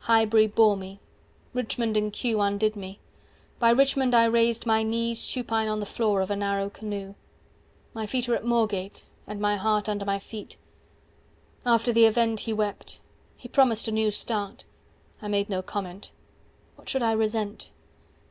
Highbury 0.00 0.46
bore 0.46 0.76
me. 0.76 1.00
Richmond 1.54 1.96
and 1.96 2.12
Kew 2.12 2.38
Undid 2.42 2.76
me. 2.76 3.00
By 3.58 3.70
Richmond 3.70 4.14
I 4.14 4.26
raised 4.26 4.66
my 4.66 4.82
knees 4.82 5.18
Supine 5.18 5.68
on 5.68 5.80
the 5.80 5.86
floor 5.86 6.20
of 6.20 6.30
a 6.30 6.36
narrow 6.36 6.68
canoe." 6.68 7.14
295 7.94 7.94
"My 7.94 8.06
feet 8.06 8.28
are 8.28 8.34
at 8.34 8.44
Moorgate, 8.44 9.04
and 9.26 9.40
my 9.40 9.56
heart 9.56 9.88
Under 9.88 10.04
my 10.04 10.18
feet. 10.18 10.58
After 11.64 11.94
the 11.94 12.04
event 12.04 12.40
He 12.40 12.52
wept. 12.52 13.00
He 13.38 13.48
promised 13.48 13.88
'a 13.88 13.90
new 13.90 14.10
start.' 14.10 14.66
I 15.22 15.28
made 15.28 15.48
no 15.48 15.62
comment. 15.62 16.12
What 16.74 16.90
should 16.90 17.02
I 17.02 17.12
resent?" 17.12 17.70